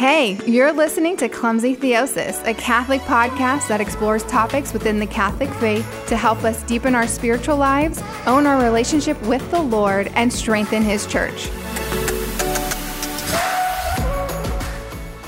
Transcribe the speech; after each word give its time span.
Hey, 0.00 0.38
you're 0.46 0.72
listening 0.72 1.18
to 1.18 1.28
Clumsy 1.28 1.76
Theosis, 1.76 2.42
a 2.46 2.54
Catholic 2.54 3.02
podcast 3.02 3.68
that 3.68 3.82
explores 3.82 4.22
topics 4.22 4.72
within 4.72 4.98
the 4.98 5.06
Catholic 5.06 5.50
faith 5.56 5.86
to 6.06 6.16
help 6.16 6.42
us 6.42 6.62
deepen 6.62 6.94
our 6.94 7.06
spiritual 7.06 7.58
lives, 7.58 8.02
own 8.24 8.46
our 8.46 8.64
relationship 8.64 9.20
with 9.26 9.46
the 9.50 9.60
Lord, 9.60 10.10
and 10.14 10.32
strengthen 10.32 10.82
His 10.82 11.06
church. 11.06 11.48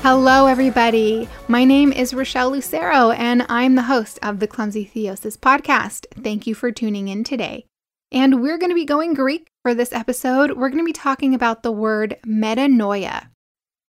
Hello, 0.01 0.47
everybody. 0.47 1.29
My 1.47 1.65
name 1.65 1.93
is 1.93 2.15
Rochelle 2.15 2.49
Lucero, 2.49 3.11
and 3.11 3.45
I'm 3.49 3.75
the 3.75 3.83
host 3.83 4.17
of 4.23 4.39
the 4.39 4.47
Clumsy 4.47 4.89
Theosis 4.91 5.37
podcast. 5.37 6.07
Thank 6.19 6.47
you 6.47 6.55
for 6.55 6.71
tuning 6.71 7.09
in 7.09 7.23
today. 7.23 7.67
And 8.11 8.41
we're 8.41 8.57
going 8.57 8.71
to 8.71 8.75
be 8.75 8.85
going 8.85 9.13
Greek 9.13 9.51
for 9.61 9.75
this 9.75 9.93
episode. 9.93 10.53
We're 10.53 10.69
going 10.69 10.79
to 10.79 10.83
be 10.83 10.93
talking 10.93 11.35
about 11.35 11.61
the 11.61 11.71
word 11.71 12.17
metanoia. 12.25 13.27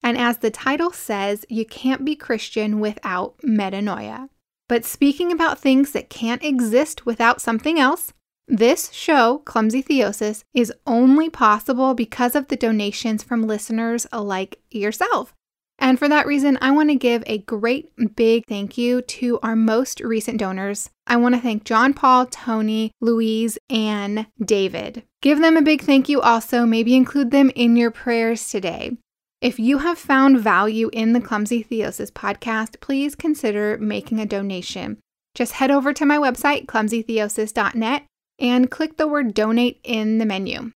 And 0.05 0.19
as 0.19 0.39
the 0.39 0.51
title 0.51 0.93
says, 0.93 1.47
you 1.49 1.65
can't 1.65 2.05
be 2.05 2.15
Christian 2.15 2.79
without 2.79 3.39
metanoia. 3.39 4.29
But 4.69 4.85
speaking 4.85 5.33
about 5.33 5.59
things 5.59 5.93
that 5.93 6.11
can't 6.11 6.45
exist 6.45 7.07
without 7.07 7.41
something 7.41 7.81
else, 7.81 8.13
this 8.47 8.93
show, 8.93 9.39
Clumsy 9.47 9.83
Theosis, 9.83 10.45
is 10.53 10.71
only 10.87 11.31
possible 11.31 11.95
because 11.95 12.37
of 12.37 12.49
the 12.49 12.57
donations 12.57 13.23
from 13.23 13.45
listeners 13.45 14.07
like 14.13 14.61
yourself. 14.71 15.35
And 15.79 15.99
for 15.99 16.09
that 16.09 16.27
reason, 16.27 16.59
I 16.61 16.71
want 16.71 16.91
to 16.91 16.97
give 16.97 17.25
a 17.27 17.39
great 17.39 17.91
big 18.15 18.45
thank 18.47 18.77
you 18.77 19.01
to 19.01 19.41
our 19.43 19.57
most 19.57 20.01
recent 20.01 20.39
donors. 20.39 20.91
I 21.07 21.17
want 21.17 21.35
to 21.35 21.41
thank 21.41 21.65
John 21.65 21.95
Paul, 21.95 22.27
Tony, 22.27 22.93
Louise, 23.01 23.57
and 23.71 24.27
David. 24.45 25.03
Give 25.23 25.41
them 25.41 25.57
a 25.57 25.63
big 25.63 25.81
thank 25.81 26.11
you 26.11 26.21
also. 26.21 26.67
Maybe 26.67 26.95
include 26.95 27.31
them 27.31 27.51
in 27.55 27.77
your 27.77 27.91
prayers 27.91 28.51
today. 28.51 28.99
If 29.45 29.59
you 29.59 29.77
have 29.77 29.99
found 29.99 30.41
value 30.41 30.89
in 30.95 31.13
the 31.13 31.21
Clumsy 31.21 31.63
Theosis 31.63 32.11
podcast, 32.11 32.81
please 32.81 33.15
consider 33.15 33.77
making 33.77 34.19
a 34.19 34.25
donation. 34.25 34.97
Just 35.35 35.53
head 35.53 35.71
over 35.71 35.93
to 35.93 36.07
my 36.07 36.17
website, 36.17 36.65
clumsytheosis.net, 36.65 38.07
and 38.39 38.71
click 38.71 38.97
the 38.97 39.07
word 39.07 39.35
donate 39.35 39.81
in 39.85 40.17
the 40.17 40.25
menu. 40.25 40.71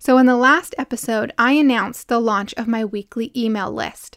So, 0.00 0.16
in 0.16 0.24
the 0.24 0.38
last 0.38 0.74
episode, 0.78 1.34
I 1.36 1.52
announced 1.52 2.08
the 2.08 2.18
launch 2.18 2.54
of 2.54 2.66
my 2.66 2.82
weekly 2.82 3.30
email 3.36 3.70
list. 3.70 4.16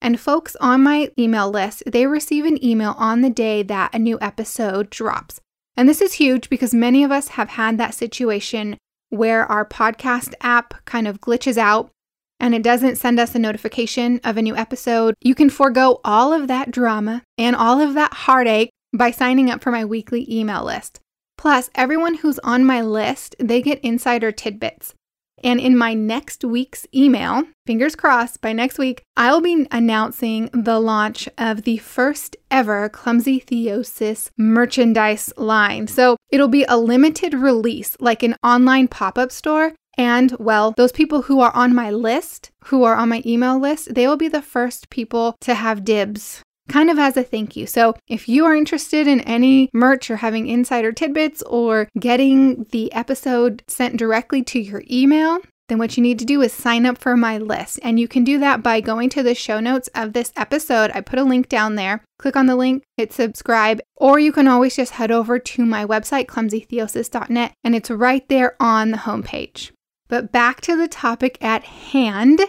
And 0.00 0.20
folks 0.20 0.54
on 0.60 0.84
my 0.84 1.10
email 1.18 1.50
list, 1.50 1.82
they 1.88 2.06
receive 2.06 2.44
an 2.44 2.64
email 2.64 2.94
on 2.98 3.22
the 3.22 3.30
day 3.30 3.64
that 3.64 3.92
a 3.92 3.98
new 3.98 4.16
episode 4.20 4.90
drops. 4.90 5.40
And 5.76 5.88
this 5.88 6.00
is 6.00 6.12
huge 6.12 6.48
because 6.48 6.72
many 6.72 7.02
of 7.02 7.10
us 7.10 7.26
have 7.30 7.48
had 7.48 7.78
that 7.78 7.94
situation 7.94 8.78
where 9.08 9.44
our 9.46 9.64
podcast 9.64 10.34
app 10.40 10.84
kind 10.84 11.08
of 11.08 11.20
glitches 11.20 11.56
out 11.56 11.90
and 12.40 12.54
it 12.54 12.62
doesn't 12.62 12.96
send 12.96 13.18
us 13.18 13.34
a 13.34 13.38
notification 13.38 14.20
of 14.24 14.36
a 14.36 14.42
new 14.42 14.56
episode, 14.56 15.14
you 15.20 15.34
can 15.34 15.50
forego 15.50 16.00
all 16.04 16.32
of 16.32 16.48
that 16.48 16.70
drama 16.70 17.22
and 17.38 17.56
all 17.56 17.80
of 17.80 17.94
that 17.94 18.12
heartache 18.12 18.70
by 18.92 19.10
signing 19.10 19.50
up 19.50 19.62
for 19.62 19.70
my 19.70 19.84
weekly 19.84 20.26
email 20.32 20.64
list. 20.64 21.00
Plus, 21.36 21.70
everyone 21.74 22.14
who's 22.14 22.38
on 22.40 22.64
my 22.64 22.80
list, 22.80 23.34
they 23.38 23.60
get 23.60 23.80
insider 23.80 24.32
tidbits. 24.32 24.94
And 25.42 25.60
in 25.60 25.76
my 25.76 25.92
next 25.92 26.42
week's 26.42 26.86
email, 26.94 27.44
fingers 27.66 27.94
crossed, 27.94 28.40
by 28.40 28.54
next 28.54 28.78
week, 28.78 29.02
I'll 29.14 29.42
be 29.42 29.66
announcing 29.70 30.48
the 30.54 30.80
launch 30.80 31.28
of 31.36 31.62
the 31.62 31.76
first 31.76 32.34
ever 32.50 32.88
Clumsy 32.88 33.40
Theosis 33.40 34.30
merchandise 34.38 35.34
line. 35.36 35.86
So 35.86 36.16
it'll 36.30 36.48
be 36.48 36.64
a 36.66 36.78
limited 36.78 37.34
release, 37.34 37.94
like 38.00 38.22
an 38.22 38.36
online 38.42 38.88
pop 38.88 39.18
up 39.18 39.30
store, 39.30 39.72
and 39.96 40.34
well, 40.38 40.72
those 40.76 40.92
people 40.92 41.22
who 41.22 41.40
are 41.40 41.54
on 41.54 41.74
my 41.74 41.90
list, 41.90 42.50
who 42.64 42.84
are 42.84 42.96
on 42.96 43.08
my 43.08 43.22
email 43.24 43.58
list, 43.58 43.94
they 43.94 44.06
will 44.06 44.16
be 44.16 44.28
the 44.28 44.42
first 44.42 44.90
people 44.90 45.36
to 45.40 45.54
have 45.54 45.84
dibs 45.84 46.42
kind 46.68 46.90
of 46.90 46.98
as 46.98 47.16
a 47.16 47.22
thank 47.22 47.56
you. 47.56 47.66
So, 47.66 47.94
if 48.08 48.28
you 48.28 48.44
are 48.46 48.54
interested 48.54 49.06
in 49.06 49.20
any 49.20 49.68
merch 49.72 50.10
or 50.10 50.16
having 50.16 50.46
insider 50.46 50.92
tidbits 50.92 51.42
or 51.42 51.88
getting 51.98 52.64
the 52.70 52.92
episode 52.92 53.62
sent 53.68 53.96
directly 53.96 54.42
to 54.44 54.58
your 54.58 54.82
email, 54.90 55.38
then 55.68 55.78
what 55.78 55.96
you 55.96 56.02
need 56.02 56.18
to 56.18 56.24
do 56.24 56.42
is 56.42 56.52
sign 56.52 56.84
up 56.84 56.98
for 56.98 57.16
my 57.16 57.38
list. 57.38 57.80
And 57.82 57.98
you 57.98 58.06
can 58.06 58.22
do 58.22 58.38
that 58.38 58.62
by 58.62 58.80
going 58.80 59.08
to 59.10 59.22
the 59.22 59.34
show 59.34 59.60
notes 59.60 59.88
of 59.94 60.12
this 60.12 60.32
episode. 60.36 60.90
I 60.94 61.00
put 61.00 61.18
a 61.18 61.24
link 61.24 61.48
down 61.48 61.74
there. 61.76 62.02
Click 62.18 62.36
on 62.36 62.46
the 62.46 62.56
link, 62.56 62.84
hit 62.96 63.12
subscribe, 63.12 63.80
or 63.96 64.18
you 64.18 64.30
can 64.30 64.46
always 64.46 64.76
just 64.76 64.92
head 64.92 65.10
over 65.10 65.38
to 65.38 65.64
my 65.64 65.84
website, 65.86 66.26
clumsytheosis.net, 66.26 67.54
and 67.64 67.74
it's 67.74 67.90
right 67.90 68.28
there 68.28 68.56
on 68.60 68.90
the 68.90 68.98
homepage. 68.98 69.70
But 70.08 70.32
back 70.32 70.60
to 70.62 70.76
the 70.76 70.88
topic 70.88 71.38
at 71.42 71.64
hand 71.64 72.40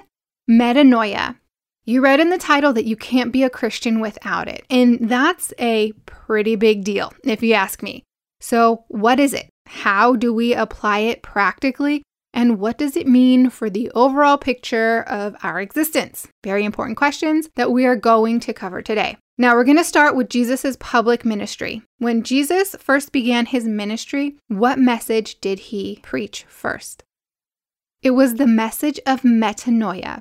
metanoia. 0.49 1.38
You 1.85 2.01
read 2.01 2.19
in 2.19 2.29
the 2.29 2.38
title 2.38 2.73
that 2.73 2.85
you 2.85 2.95
can't 2.95 3.31
be 3.31 3.43
a 3.43 3.49
Christian 3.49 3.99
without 3.99 4.47
it, 4.47 4.66
and 4.71 5.07
that's 5.07 5.53
a 5.59 5.91
pretty 6.07 6.55
big 6.55 6.83
deal, 6.83 7.13
if 7.23 7.43
you 7.43 7.53
ask 7.53 7.83
me. 7.83 8.03
So, 8.41 8.85
what 8.88 9.19
is 9.19 9.33
it? 9.33 9.49
How 9.67 10.16
do 10.16 10.33
we 10.33 10.53
apply 10.53 10.99
it 10.99 11.21
practically? 11.21 12.01
And 12.33 12.59
what 12.59 12.77
does 12.77 12.97
it 12.97 13.07
mean 13.07 13.49
for 13.49 13.69
the 13.69 13.89
overall 13.91 14.37
picture 14.37 15.03
of 15.03 15.37
our 15.41 15.61
existence? 15.61 16.27
Very 16.43 16.66
important 16.66 16.97
questions 16.97 17.49
that 17.55 17.72
we 17.72 17.85
are 17.85 17.95
going 17.95 18.41
to 18.41 18.53
cover 18.53 18.81
today. 18.81 19.17
Now, 19.37 19.55
we're 19.55 19.63
going 19.63 19.77
to 19.77 19.83
start 19.83 20.16
with 20.16 20.29
Jesus' 20.29 20.75
public 20.79 21.23
ministry. 21.23 21.81
When 21.99 22.23
Jesus 22.23 22.75
first 22.79 23.13
began 23.13 23.45
his 23.45 23.66
ministry, 23.66 24.35
what 24.49 24.79
message 24.79 25.39
did 25.39 25.59
he 25.59 25.99
preach 26.03 26.45
first? 26.49 27.03
It 28.05 28.11
was 28.11 28.35
the 28.35 28.45
message 28.45 28.99
of 29.07 29.23
metanoia. 29.23 30.19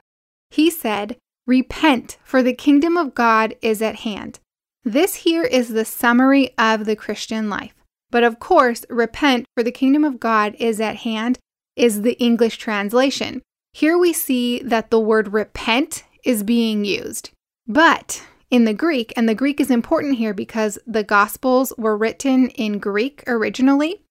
He 0.50 0.70
said, 0.70 1.18
Repent, 1.46 2.16
for 2.24 2.42
the 2.42 2.54
kingdom 2.54 2.96
of 2.96 3.14
God 3.14 3.56
is 3.60 3.82
at 3.82 3.96
hand. 3.96 4.38
This 4.84 5.16
here 5.16 5.42
is 5.42 5.68
the 5.68 5.84
summary 5.84 6.54
of 6.56 6.86
the 6.86 6.96
Christian 6.96 7.50
life. 7.50 7.74
But 8.10 8.24
of 8.24 8.40
course, 8.40 8.86
repent, 8.88 9.44
for 9.54 9.62
the 9.62 9.70
kingdom 9.70 10.02
of 10.02 10.18
God 10.18 10.56
is 10.58 10.80
at 10.80 10.96
hand 10.96 11.38
is 11.76 12.00
the 12.00 12.18
English 12.18 12.56
translation. 12.56 13.42
Here 13.74 13.98
we 13.98 14.14
see 14.14 14.60
that 14.60 14.90
the 14.90 14.98
word 14.98 15.34
repent 15.34 16.04
is 16.24 16.42
being 16.42 16.86
used. 16.86 17.32
But 17.66 18.24
in 18.50 18.64
the 18.64 18.72
Greek, 18.72 19.12
and 19.14 19.28
the 19.28 19.34
Greek 19.34 19.60
is 19.60 19.70
important 19.70 20.16
here 20.16 20.32
because 20.32 20.78
the 20.86 21.04
Gospels 21.04 21.70
were 21.76 21.98
written 21.98 22.48
in 22.48 22.78
Greek 22.78 23.22
originally, 23.26 24.03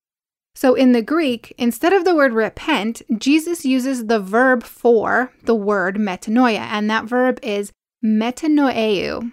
so 0.56 0.76
in 0.76 0.92
the 0.92 1.02
Greek, 1.02 1.54
instead 1.58 1.94
of 1.94 2.06
the 2.06 2.16
word 2.16 2.34
repent, 2.34 3.02
Jesus 3.18 3.66
uses 3.66 4.06
the 4.06 4.20
verb 4.20 4.64
for 4.64 5.34
the 5.44 5.56
word 5.56 5.98
metanoia, 5.98 6.60
and 6.60 6.90
that 6.90 7.06
verb 7.06 7.40
is 7.42 7.72
metanoeu. 8.04 9.32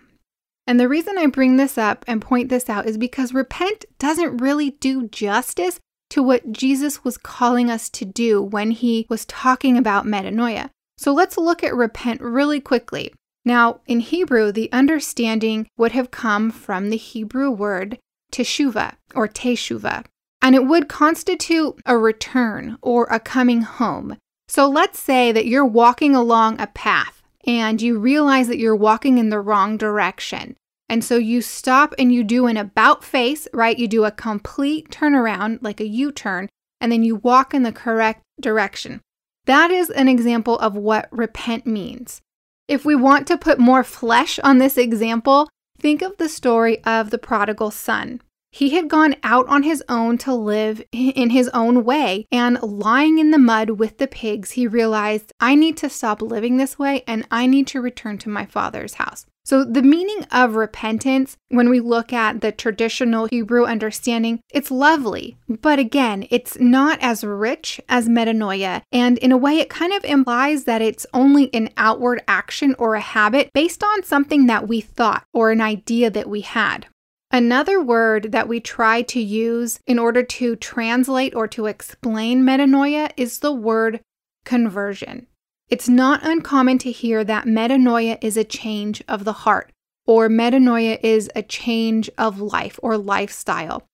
And 0.67 0.81
the 0.81 0.89
reason 0.89 1.19
I 1.19 1.27
bring 1.27 1.57
this 1.57 1.77
up 1.77 2.05
and 2.07 2.23
point 2.23 2.49
this 2.49 2.71
out 2.71 2.87
is 2.87 2.97
because 2.97 3.35
repent 3.35 3.85
doesn't 3.99 4.39
really 4.39 4.71
do 4.71 5.09
justice 5.09 5.79
to 6.11 6.23
what 6.23 6.53
Jesus 6.53 7.05
was 7.05 7.19
calling 7.19 7.71
us 7.71 7.89
to 7.91 8.05
do 8.05 8.43
when 8.43 8.71
he 8.71 9.07
was 9.09 9.25
talking 9.27 9.77
about 9.77 10.07
metanoia. 10.07 10.71
So 10.97 11.13
let's 11.13 11.39
look 11.39 11.63
at 11.63 11.75
repent 11.75 12.21
really 12.21 12.61
quickly. 12.61 13.13
Now, 13.45 13.81
in 13.87 14.01
Hebrew, 14.01 14.53
the 14.53 14.71
understanding 14.73 15.67
would 15.77 15.93
have 15.93 16.11
come 16.11 16.51
from 16.51 16.91
the 16.91 16.97
Hebrew 16.97 17.51
word 17.51 17.99
teshuva 18.33 18.95
or 19.15 19.27
teshuva 19.27 20.05
and 20.43 20.55
it 20.55 20.67
would 20.67 20.89
constitute 20.89 21.81
a 21.87 21.99
return 21.99 22.78
or 22.83 23.06
a 23.11 23.21
coming 23.21 23.62
home. 23.62 24.17
So 24.49 24.69
let's 24.69 24.99
say 24.99 25.33
that 25.33 25.47
you're 25.47 25.67
walking 25.67 26.15
along 26.15 26.61
a 26.61 26.67
path 26.67 27.23
and 27.47 27.81
you 27.81 27.99
realize 27.99 28.49
that 28.49 28.59
you're 28.59 28.77
walking 28.77 29.19
in 29.19 29.31
the 29.31 29.41
wrong 29.41 29.77
direction. 29.77 30.56
And 30.89 31.05
so 31.05 31.17
you 31.17 31.41
stop 31.41 31.95
and 31.99 32.12
you 32.12 32.25
do 32.25 32.47
an 32.47 32.56
about 32.56 33.05
face, 33.05 33.47
right? 33.53 33.78
You 33.78 33.87
do 33.87 34.05
a 34.05 34.11
complete 34.11 34.91
turnaround, 34.91 35.61
like 35.62 35.81
a 35.81 35.87
U 35.87 36.11
turn, 36.11 36.49
and 36.81 36.91
then 36.91 37.05
you 37.05 37.17
walk 37.17 37.55
in 37.55 37.62
the 37.62 37.72
correct 37.72 38.22
direction. 38.41 39.01
That 39.45 39.71
is 39.71 39.89
an 39.91 40.09
example 40.09 40.59
of 40.59 40.77
what 40.77 41.09
repent 41.12 41.67
means. 41.67 42.21
If 42.67 42.84
we 42.84 42.95
want 42.97 43.27
to 43.28 43.39
put 43.39 43.59
more 43.59 43.84
flesh 43.84 44.39
on 44.41 44.59
this 44.59 44.77
example, 44.77 45.48
think 45.78 46.03
of 46.03 46.16
the 46.16 46.28
story 46.28 46.83
of 46.84 47.10
the 47.10 47.19
prodigal 47.19 47.71
son. 47.71 48.21
He 48.53 48.71
had 48.71 48.89
gone 48.89 49.15
out 49.23 49.47
on 49.49 49.63
his 49.63 49.83
own 49.89 50.19
to 50.19 50.35
live 50.35 50.83
in 50.93 51.31
his 51.31 51.49
own 51.55 51.85
way, 51.85 52.27
and 52.33 52.61
lying 52.63 53.19
in 53.19 53.31
the 53.31 53.39
mud 53.39 53.71
with 53.71 53.99
the 53.99 54.09
pigs, 54.09 54.53
he 54.53 54.67
realized, 54.67 55.33
I 55.39 55.55
need 55.55 55.77
to 55.79 55.89
stop 55.89 56.21
living 56.21 56.57
this 56.57 56.79
way 56.79 57.05
and 57.07 57.27
I 57.31 57.47
need 57.47 57.69
to 57.69 57.81
return 57.81 58.19
to 58.19 58.29
my 58.29 58.47
father's 58.47 58.95
house. 58.95 59.27
So, 59.45 59.65
the 59.65 59.83
meaning 59.83 60.27
of 60.31 60.55
repentance, 60.55 61.37
when 61.49 61.71
we 61.71 61.81
look 61.81 62.13
at 62.13 62.41
the 62.41 62.53
traditional 62.53 63.27
Hebrew 63.27 63.65
understanding, 63.65 64.41
it's 64.53 64.71
lovely. 64.71 65.39
But 65.49 65.79
again, 65.79 66.27
it's 66.31 66.59
not 66.61 66.99
as 67.01 67.25
rich 67.25 67.81
as 67.89 68.09
metanoia. 68.09 68.83
And 68.93 69.17
in 69.19 69.33
a 69.33 69.39
way, 69.39 69.59
it 69.59 69.71
kind 69.71 69.93
of 69.93 70.05
implies 70.05 70.65
that 70.65 70.83
it's 70.83 71.07
only 71.15 71.53
an 71.55 71.71
outward 71.77 72.23
action 72.29 72.77
or 72.79 72.95
a 72.95 73.01
habit 73.01 73.51
based 73.53 73.83
on 73.83 74.03
something 74.03 74.47
that 74.47 74.69
we 74.69 74.81
thought 74.81 75.25
or 75.33 75.51
an 75.51 75.61
idea 75.61 76.11
that 76.11 76.29
we 76.29 76.43
had. 76.43 76.87
Another 77.32 77.80
word 77.80 78.32
that 78.32 78.48
we 78.48 78.59
try 78.59 79.03
to 79.03 79.21
use 79.21 79.78
in 79.86 80.00
order 80.00 80.22
to 80.22 80.56
translate 80.56 81.34
or 81.34 81.47
to 81.48 81.66
explain 81.66 82.42
metanoia 82.42 83.12
is 83.16 83.38
the 83.38 83.53
word 83.53 84.00
conversion. 84.44 85.28
It's 85.68 85.88
not 85.88 86.27
uncommon 86.27 86.78
to 86.78 86.91
hear 86.91 87.22
that 87.22 87.44
metanoia 87.44 88.18
is 88.21 88.36
a 88.36 88.42
change 88.42 89.00
of 89.06 89.24
the 89.24 89.32
heart, 89.32 89.71
or 90.06 90.28
metanoia 90.28 90.98
is 91.04 91.30
a 91.36 91.42
change 91.42 92.10
of 92.18 92.41
life 92.41 92.80
or 92.82 92.98
lifestyle. 92.98 93.84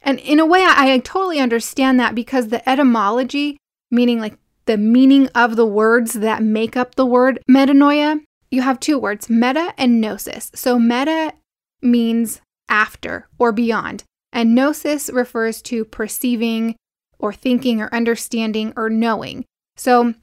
And 0.00 0.18
in 0.20 0.40
a 0.40 0.46
way, 0.46 0.62
I, 0.62 0.94
I 0.94 0.98
totally 1.00 1.38
understand 1.38 2.00
that 2.00 2.14
because 2.14 2.48
the 2.48 2.66
etymology, 2.66 3.58
meaning 3.90 4.20
like 4.20 4.38
the 4.64 4.78
meaning 4.78 5.28
of 5.34 5.56
the 5.56 5.66
words 5.66 6.14
that 6.14 6.42
make 6.42 6.78
up 6.78 6.94
the 6.94 7.04
word 7.04 7.40
metanoia, 7.50 8.22
you 8.50 8.62
have 8.62 8.80
two 8.80 8.98
words, 8.98 9.28
meta 9.28 9.74
and 9.76 10.00
gnosis. 10.00 10.50
So 10.54 10.78
meta 10.78 11.34
means 11.82 12.40
after 12.68 13.28
or 13.38 13.52
beyond, 13.52 14.04
and 14.32 14.54
gnosis 14.54 15.10
refers 15.10 15.62
to 15.62 15.84
perceiving 15.84 16.76
or 17.18 17.32
thinking 17.32 17.80
or 17.80 17.92
understanding 17.94 18.72
or 18.76 18.90
knowing. 18.90 19.44
So 19.76 20.14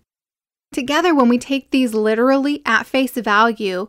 together, 0.71 1.13
when 1.15 1.29
we 1.29 1.37
take 1.37 1.71
these 1.71 1.93
literally 1.93 2.61
at 2.65 2.85
face 2.85 3.13
value, 3.13 3.87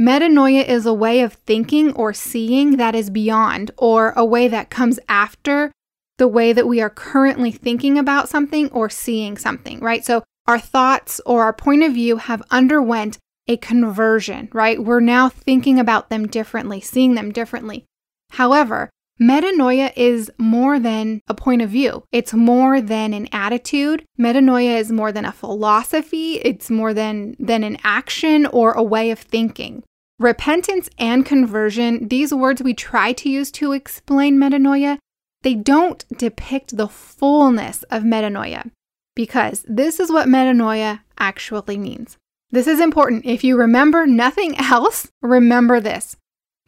Metanoia 0.00 0.66
is 0.66 0.86
a 0.86 0.94
way 0.94 1.20
of 1.20 1.34
thinking 1.34 1.92
or 1.92 2.12
seeing 2.12 2.76
that 2.78 2.94
is 2.94 3.10
beyond, 3.10 3.70
or 3.76 4.12
a 4.16 4.24
way 4.24 4.48
that 4.48 4.70
comes 4.70 4.98
after 5.08 5.70
the 6.18 6.28
way 6.28 6.52
that 6.52 6.66
we 6.66 6.80
are 6.80 6.90
currently 6.90 7.50
thinking 7.50 7.98
about 7.98 8.28
something 8.28 8.70
or 8.70 8.88
seeing 8.88 9.36
something, 9.36 9.80
right? 9.80 10.04
So 10.04 10.24
our 10.46 10.58
thoughts 10.58 11.20
or 11.24 11.42
our 11.42 11.52
point 11.52 11.82
of 11.82 11.94
view 11.94 12.16
have 12.16 12.42
underwent 12.50 13.18
a 13.46 13.56
conversion, 13.56 14.48
right? 14.52 14.82
We're 14.82 15.00
now 15.00 15.28
thinking 15.28 15.78
about 15.78 16.10
them 16.10 16.26
differently, 16.26 16.80
seeing 16.80 17.14
them 17.14 17.32
differently. 17.32 17.84
However, 18.30 18.90
metanoia 19.20 19.92
is 19.96 20.30
more 20.38 20.78
than 20.78 21.20
a 21.28 21.34
point 21.34 21.62
of 21.62 21.70
view. 21.70 22.04
It's 22.10 22.32
more 22.32 22.80
than 22.80 23.12
an 23.12 23.28
attitude. 23.32 24.04
Metanoia 24.18 24.78
is 24.78 24.90
more 24.90 25.12
than 25.12 25.24
a 25.24 25.32
philosophy. 25.32 26.36
It's 26.36 26.70
more 26.70 26.94
than, 26.94 27.36
than 27.38 27.62
an 27.64 27.78
action 27.84 28.46
or 28.46 28.72
a 28.72 28.82
way 28.82 29.10
of 29.10 29.18
thinking. 29.18 29.84
Repentance 30.18 30.88
and 30.98 31.26
conversion, 31.26 32.08
these 32.08 32.32
words 32.32 32.62
we 32.62 32.72
try 32.72 33.12
to 33.12 33.28
use 33.28 33.50
to 33.52 33.72
explain 33.72 34.38
metanoia, 34.38 34.98
they 35.42 35.54
don't 35.54 36.04
depict 36.16 36.76
the 36.76 36.88
fullness 36.88 37.82
of 37.84 38.02
metanoia 38.04 38.70
because 39.14 39.64
this 39.68 40.00
is 40.00 40.10
what 40.10 40.28
metanoia 40.28 41.00
actually 41.18 41.76
means. 41.76 42.16
This 42.54 42.68
is 42.68 42.78
important. 42.78 43.26
If 43.26 43.42
you 43.42 43.56
remember 43.56 44.06
nothing 44.06 44.56
else, 44.58 45.10
remember 45.20 45.80
this. 45.80 46.16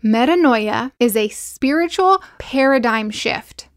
Metanoia 0.05 0.91
is 0.99 1.17
a 1.17 1.29
spiritual 1.29 2.25
paradigm 2.39 3.09
shift. 3.09 3.69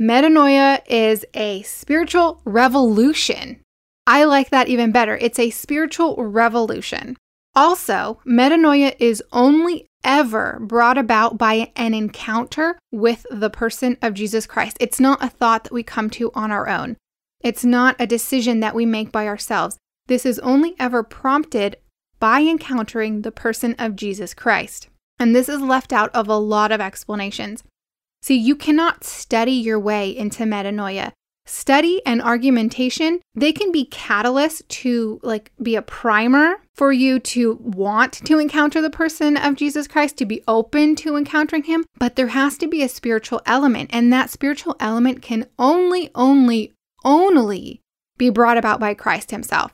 Metanoia 0.00 0.80
is 0.88 1.24
a 1.34 1.62
spiritual 1.62 2.40
revolution. 2.44 3.60
I 4.08 4.24
like 4.24 4.50
that 4.50 4.66
even 4.66 4.90
better. 4.90 5.16
It's 5.16 5.38
a 5.38 5.50
spiritual 5.50 6.16
revolution. 6.16 7.16
Also, 7.54 8.18
metanoia 8.26 8.96
is 8.98 9.22
only 9.30 9.86
ever 10.02 10.58
brought 10.62 10.98
about 10.98 11.38
by 11.38 11.70
an 11.76 11.94
encounter 11.94 12.76
with 12.90 13.24
the 13.30 13.50
person 13.50 13.96
of 14.02 14.14
Jesus 14.14 14.48
Christ. 14.48 14.76
It's 14.80 14.98
not 14.98 15.22
a 15.22 15.28
thought 15.28 15.62
that 15.62 15.72
we 15.72 15.84
come 15.84 16.10
to 16.10 16.32
on 16.34 16.50
our 16.50 16.68
own. 16.68 16.96
It's 17.40 17.64
not 17.64 17.94
a 18.00 18.06
decision 18.06 18.58
that 18.60 18.74
we 18.74 18.84
make 18.84 19.12
by 19.12 19.28
ourselves. 19.28 19.78
This 20.06 20.26
is 20.26 20.38
only 20.40 20.74
ever 20.78 21.02
prompted 21.02 21.76
by 22.18 22.40
encountering 22.40 23.22
the 23.22 23.32
person 23.32 23.74
of 23.78 23.96
Jesus 23.96 24.34
Christ. 24.34 24.88
And 25.18 25.34
this 25.34 25.48
is 25.48 25.60
left 25.60 25.92
out 25.92 26.10
of 26.14 26.28
a 26.28 26.36
lot 26.36 26.72
of 26.72 26.80
explanations. 26.80 27.64
See, 28.22 28.36
you 28.36 28.54
cannot 28.54 29.04
study 29.04 29.52
your 29.52 29.78
way 29.78 30.16
into 30.16 30.44
metanoia. 30.44 31.12
Study 31.44 32.00
and 32.06 32.22
argumentation, 32.22 33.20
they 33.34 33.52
can 33.52 33.72
be 33.72 33.86
catalysts 33.86 34.66
to 34.68 35.18
like 35.24 35.50
be 35.60 35.74
a 35.74 35.82
primer 35.82 36.62
for 36.76 36.92
you 36.92 37.18
to 37.18 37.58
want 37.60 38.12
to 38.12 38.38
encounter 38.38 38.80
the 38.80 38.90
person 38.90 39.36
of 39.36 39.56
Jesus 39.56 39.88
Christ, 39.88 40.16
to 40.18 40.24
be 40.24 40.44
open 40.46 40.94
to 40.96 41.16
encountering 41.16 41.64
him, 41.64 41.84
but 41.98 42.14
there 42.14 42.28
has 42.28 42.56
to 42.58 42.68
be 42.68 42.82
a 42.82 42.88
spiritual 42.88 43.42
element, 43.44 43.90
and 43.92 44.12
that 44.12 44.30
spiritual 44.30 44.76
element 44.78 45.20
can 45.20 45.46
only 45.58 46.10
only 46.14 46.72
only 47.04 47.80
be 48.18 48.30
brought 48.30 48.56
about 48.56 48.78
by 48.78 48.94
Christ 48.94 49.32
himself. 49.32 49.72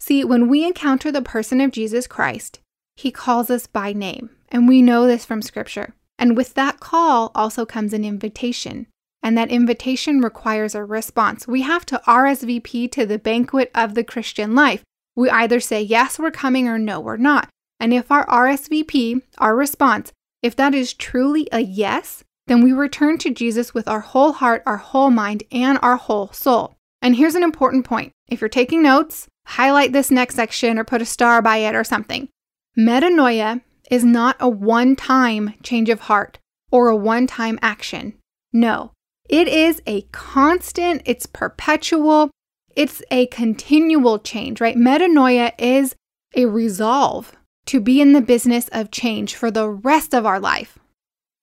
See, 0.00 0.24
when 0.24 0.48
we 0.48 0.64
encounter 0.64 1.10
the 1.10 1.22
person 1.22 1.60
of 1.60 1.70
Jesus 1.70 2.06
Christ, 2.06 2.60
he 2.96 3.10
calls 3.10 3.50
us 3.50 3.66
by 3.66 3.92
name. 3.92 4.30
And 4.48 4.68
we 4.68 4.82
know 4.82 5.06
this 5.06 5.24
from 5.24 5.42
Scripture. 5.42 5.94
And 6.18 6.36
with 6.36 6.54
that 6.54 6.80
call 6.80 7.32
also 7.34 7.66
comes 7.66 7.92
an 7.92 8.04
invitation. 8.04 8.86
And 9.22 9.36
that 9.38 9.50
invitation 9.50 10.20
requires 10.20 10.74
a 10.74 10.84
response. 10.84 11.48
We 11.48 11.62
have 11.62 11.86
to 11.86 12.00
RSVP 12.06 12.92
to 12.92 13.06
the 13.06 13.18
banquet 13.18 13.70
of 13.74 13.94
the 13.94 14.04
Christian 14.04 14.54
life. 14.54 14.82
We 15.16 15.30
either 15.30 15.60
say, 15.60 15.80
yes, 15.80 16.18
we're 16.18 16.30
coming, 16.30 16.68
or 16.68 16.78
no, 16.78 17.00
we're 17.00 17.16
not. 17.16 17.48
And 17.80 17.92
if 17.92 18.10
our 18.10 18.26
RSVP, 18.26 19.22
our 19.38 19.56
response, 19.56 20.12
if 20.42 20.54
that 20.56 20.74
is 20.74 20.92
truly 20.92 21.48
a 21.50 21.60
yes, 21.60 22.22
then 22.46 22.62
we 22.62 22.72
return 22.72 23.18
to 23.18 23.30
Jesus 23.30 23.72
with 23.72 23.88
our 23.88 24.00
whole 24.00 24.32
heart, 24.32 24.62
our 24.66 24.76
whole 24.76 25.10
mind, 25.10 25.42
and 25.50 25.78
our 25.82 25.96
whole 25.96 26.30
soul. 26.32 26.76
And 27.00 27.16
here's 27.16 27.34
an 27.34 27.42
important 27.42 27.84
point. 27.84 28.12
If 28.28 28.40
you're 28.40 28.48
taking 28.48 28.82
notes, 28.82 29.26
highlight 29.46 29.92
this 29.92 30.10
next 30.10 30.34
section 30.34 30.78
or 30.78 30.84
put 30.84 31.02
a 31.02 31.06
star 31.06 31.42
by 31.42 31.58
it 31.58 31.74
or 31.74 31.84
something. 31.84 32.28
Metanoia 32.76 33.62
is 33.90 34.04
not 34.04 34.36
a 34.40 34.48
one 34.48 34.96
time 34.96 35.54
change 35.62 35.88
of 35.88 36.00
heart 36.00 36.38
or 36.70 36.88
a 36.88 36.96
one 36.96 37.26
time 37.26 37.58
action. 37.62 38.14
No, 38.52 38.92
it 39.28 39.48
is 39.48 39.82
a 39.86 40.02
constant, 40.12 41.02
it's 41.04 41.26
perpetual, 41.26 42.30
it's 42.76 43.02
a 43.10 43.26
continual 43.26 44.18
change, 44.18 44.60
right? 44.60 44.76
Metanoia 44.76 45.52
is 45.58 45.94
a 46.34 46.46
resolve 46.46 47.34
to 47.66 47.80
be 47.80 48.00
in 48.00 48.12
the 48.12 48.20
business 48.20 48.68
of 48.72 48.90
change 48.90 49.34
for 49.34 49.50
the 49.50 49.68
rest 49.68 50.14
of 50.14 50.26
our 50.26 50.40
life. 50.40 50.78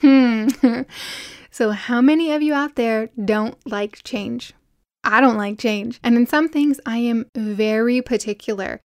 Hmm. 0.02 0.50
so, 1.52 1.72
how 1.72 2.02
many 2.02 2.32
of 2.32 2.42
you 2.42 2.54
out 2.54 2.76
there 2.76 3.10
don't 3.24 3.56
like 3.68 4.04
change? 4.04 4.54
I 5.04 5.22
don't 5.22 5.38
like 5.38 5.58
change. 5.58 6.00
And 6.04 6.16
in 6.16 6.28
some 6.28 6.50
things, 6.50 6.80
I 6.86 6.98
am 6.98 7.26
very 7.36 8.02
particular. 8.02 8.82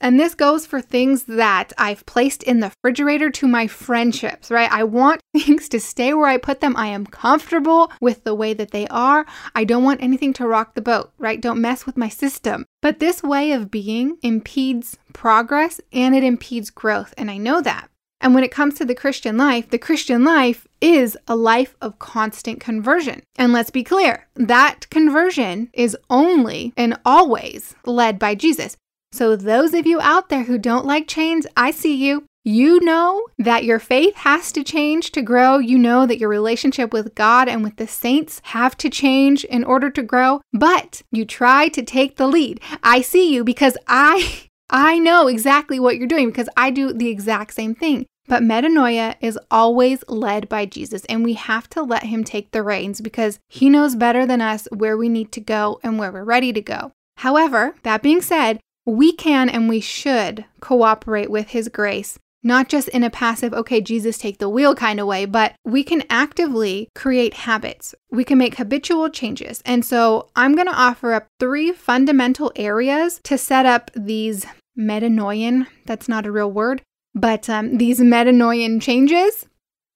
And 0.00 0.18
this 0.18 0.34
goes 0.34 0.66
for 0.66 0.80
things 0.80 1.24
that 1.24 1.72
I've 1.76 2.06
placed 2.06 2.42
in 2.42 2.60
the 2.60 2.72
refrigerator 2.84 3.30
to 3.30 3.48
my 3.48 3.66
friendships, 3.66 4.50
right? 4.50 4.70
I 4.70 4.84
want 4.84 5.20
things 5.36 5.68
to 5.70 5.80
stay 5.80 6.14
where 6.14 6.28
I 6.28 6.36
put 6.36 6.60
them. 6.60 6.76
I 6.76 6.88
am 6.88 7.06
comfortable 7.06 7.90
with 8.00 8.24
the 8.24 8.34
way 8.34 8.54
that 8.54 8.70
they 8.70 8.86
are. 8.88 9.26
I 9.54 9.64
don't 9.64 9.84
want 9.84 10.02
anything 10.02 10.32
to 10.34 10.46
rock 10.46 10.74
the 10.74 10.82
boat, 10.82 11.12
right? 11.18 11.40
Don't 11.40 11.60
mess 11.60 11.86
with 11.86 11.96
my 11.96 12.08
system. 12.08 12.64
But 12.80 13.00
this 13.00 13.22
way 13.22 13.52
of 13.52 13.70
being 13.70 14.18
impedes 14.22 14.98
progress 15.12 15.80
and 15.92 16.14
it 16.14 16.22
impedes 16.22 16.70
growth. 16.70 17.12
And 17.18 17.30
I 17.30 17.38
know 17.38 17.60
that. 17.60 17.88
And 18.20 18.34
when 18.34 18.44
it 18.44 18.50
comes 18.50 18.74
to 18.74 18.84
the 18.84 18.94
Christian 18.94 19.36
life, 19.36 19.70
the 19.70 19.78
Christian 19.78 20.24
life 20.24 20.66
is 20.80 21.16
a 21.26 21.36
life 21.36 21.76
of 21.80 21.98
constant 21.98 22.60
conversion. 22.60 23.22
And 23.36 23.52
let's 23.52 23.70
be 23.70 23.84
clear, 23.84 24.26
that 24.34 24.88
conversion 24.90 25.70
is 25.72 25.96
only 26.10 26.72
and 26.76 26.98
always 27.04 27.74
led 27.84 28.18
by 28.18 28.34
Jesus. 28.34 28.76
So, 29.12 29.36
those 29.36 29.72
of 29.72 29.86
you 29.86 30.00
out 30.00 30.28
there 30.28 30.44
who 30.44 30.58
don't 30.58 30.84
like 30.84 31.08
change, 31.08 31.46
I 31.56 31.70
see 31.70 31.94
you. 31.94 32.24
You 32.44 32.80
know 32.80 33.26
that 33.38 33.64
your 33.64 33.78
faith 33.78 34.14
has 34.16 34.52
to 34.52 34.64
change 34.64 35.10
to 35.12 35.22
grow. 35.22 35.58
You 35.58 35.78
know 35.78 36.06
that 36.06 36.18
your 36.18 36.30
relationship 36.30 36.92
with 36.92 37.14
God 37.14 37.48
and 37.48 37.62
with 37.62 37.76
the 37.76 37.86
saints 37.86 38.40
have 38.44 38.76
to 38.78 38.88
change 38.88 39.44
in 39.44 39.64
order 39.64 39.90
to 39.90 40.02
grow, 40.02 40.40
but 40.52 41.02
you 41.10 41.24
try 41.24 41.68
to 41.68 41.82
take 41.82 42.16
the 42.16 42.26
lead. 42.26 42.60
I 42.82 43.02
see 43.02 43.32
you 43.32 43.44
because 43.44 43.76
I 43.86 44.44
I 44.70 44.98
know 44.98 45.26
exactly 45.28 45.80
what 45.80 45.96
you're 45.96 46.06
doing 46.06 46.28
because 46.28 46.48
I 46.56 46.70
do 46.70 46.92
the 46.92 47.08
exact 47.08 47.54
same 47.54 47.74
thing. 47.74 48.06
But 48.26 48.42
metanoia 48.42 49.16
is 49.22 49.38
always 49.50 50.04
led 50.06 50.50
by 50.50 50.66
Jesus, 50.66 51.06
and 51.06 51.24
we 51.24 51.32
have 51.32 51.68
to 51.70 51.82
let 51.82 52.02
him 52.02 52.24
take 52.24 52.50
the 52.50 52.62
reins 52.62 53.00
because 53.00 53.38
he 53.48 53.70
knows 53.70 53.96
better 53.96 54.26
than 54.26 54.42
us 54.42 54.68
where 54.70 54.98
we 54.98 55.08
need 55.08 55.32
to 55.32 55.40
go 55.40 55.80
and 55.82 55.98
where 55.98 56.12
we're 56.12 56.24
ready 56.24 56.52
to 56.52 56.60
go. 56.60 56.92
However, 57.16 57.74
that 57.84 58.02
being 58.02 58.20
said, 58.20 58.60
we 58.84 59.12
can 59.12 59.48
and 59.48 59.68
we 59.68 59.80
should 59.80 60.44
cooperate 60.60 61.30
with 61.30 61.48
His 61.50 61.68
grace, 61.68 62.18
not 62.42 62.68
just 62.68 62.88
in 62.88 63.02
a 63.02 63.10
passive, 63.10 63.52
okay, 63.52 63.80
Jesus, 63.80 64.18
take 64.18 64.38
the 64.38 64.48
wheel 64.48 64.74
kind 64.74 65.00
of 65.00 65.06
way, 65.06 65.24
but 65.24 65.54
we 65.64 65.82
can 65.82 66.04
actively 66.08 66.88
create 66.94 67.34
habits. 67.34 67.94
We 68.10 68.24
can 68.24 68.38
make 68.38 68.56
habitual 68.56 69.10
changes. 69.10 69.62
And 69.64 69.84
so 69.84 70.28
I'm 70.36 70.54
going 70.54 70.68
to 70.68 70.74
offer 70.74 71.12
up 71.12 71.26
three 71.40 71.72
fundamental 71.72 72.52
areas 72.54 73.20
to 73.24 73.36
set 73.36 73.66
up 73.66 73.90
these 73.94 74.46
metanoian, 74.78 75.66
that's 75.86 76.08
not 76.08 76.26
a 76.26 76.32
real 76.32 76.50
word, 76.50 76.82
but 77.14 77.50
um, 77.50 77.78
these 77.78 77.98
metanoian 78.00 78.80
changes. 78.80 79.46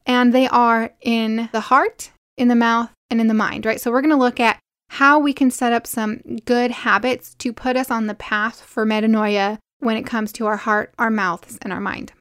And 0.05 0.33
they 0.33 0.49
are 0.49 0.91
in 1.01 1.49
the 1.53 1.61
heart, 1.61 2.11
in 2.37 2.49
the 2.49 2.57
mouth, 2.57 2.91
and 3.09 3.21
in 3.21 3.29
the 3.29 3.35
mind, 3.35 3.65
right? 3.65 3.81
So 3.81 3.93
we're 3.93 4.01
going 4.01 4.11
to 4.11 4.17
look 4.17 4.41
at 4.41 4.59
how 4.89 5.19
we 5.19 5.33
can 5.33 5.51
set 5.51 5.73
up 5.73 5.87
some 5.87 6.21
good 6.45 6.71
habits 6.71 7.35
to 7.37 7.53
put 7.53 7.77
us 7.77 7.91
on 7.91 8.09
the 8.09 8.15
path 8.15 8.61
for 8.61 8.85
metanoia 8.85 9.59
when 9.79 9.97
it 9.97 10.05
comes 10.05 10.33
to 10.33 10.47
our 10.47 10.57
heart, 10.57 10.93
our 10.99 11.11
mouths, 11.11 11.59
and 11.63 11.73
our 11.73 11.81
mind. 11.81 12.13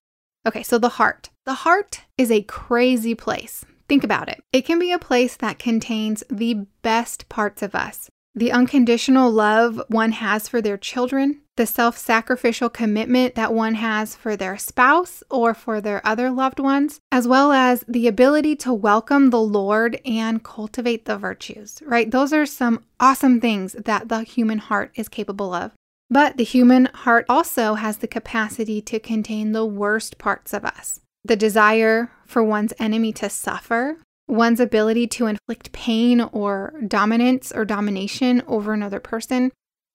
Okay, 0.47 0.63
so 0.63 0.77
the 0.77 0.89
heart. 0.89 1.29
The 1.45 1.53
heart 1.53 2.01
is 2.17 2.31
a 2.31 2.41
crazy 2.43 3.13
place. 3.15 3.63
Think 3.87 4.03
about 4.03 4.29
it. 4.29 4.41
It 4.51 4.65
can 4.65 4.79
be 4.79 4.91
a 4.91 4.99
place 4.99 5.35
that 5.37 5.59
contains 5.59 6.23
the 6.29 6.65
best 6.81 7.29
parts 7.29 7.61
of 7.61 7.75
us. 7.75 8.09
the 8.33 8.51
unconditional 8.51 9.29
love 9.29 9.81
one 9.89 10.13
has 10.13 10.47
for 10.47 10.61
their 10.61 10.77
children, 10.77 11.41
the 11.57 11.65
self 11.65 11.97
sacrificial 11.97 12.69
commitment 12.69 13.35
that 13.35 13.53
one 13.53 13.73
has 13.75 14.15
for 14.15 14.37
their 14.37 14.57
spouse 14.57 15.21
or 15.29 15.53
for 15.53 15.81
their 15.81 15.99
other 16.07 16.31
loved 16.31 16.57
ones, 16.59 16.99
as 17.11 17.27
well 17.27 17.51
as 17.51 17.83
the 17.89 18.07
ability 18.07 18.55
to 18.55 18.73
welcome 18.73 19.31
the 19.31 19.41
Lord 19.41 19.99
and 20.05 20.41
cultivate 20.45 21.03
the 21.03 21.17
virtues, 21.17 21.81
right? 21.85 22.09
Those 22.09 22.31
are 22.31 22.45
some 22.45 22.85
awesome 23.01 23.41
things 23.41 23.73
that 23.73 24.07
the 24.07 24.23
human 24.23 24.59
heart 24.59 24.91
is 24.95 25.09
capable 25.09 25.53
of. 25.53 25.73
But 26.11 26.35
the 26.35 26.43
human 26.43 26.89
heart 26.93 27.25
also 27.29 27.75
has 27.75 27.97
the 27.97 28.07
capacity 28.07 28.81
to 28.81 28.99
contain 28.99 29.53
the 29.53 29.65
worst 29.65 30.17
parts 30.17 30.53
of 30.53 30.65
us 30.65 30.99
the 31.23 31.35
desire 31.35 32.11
for 32.25 32.43
one's 32.43 32.73
enemy 32.79 33.13
to 33.13 33.29
suffer, 33.29 33.97
one's 34.27 34.59
ability 34.59 35.05
to 35.05 35.27
inflict 35.27 35.71
pain 35.71 36.19
or 36.19 36.73
dominance 36.87 37.51
or 37.51 37.63
domination 37.63 38.41
over 38.47 38.73
another 38.73 38.99
person, 38.99 39.51